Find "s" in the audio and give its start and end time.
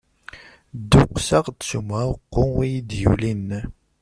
1.67-1.69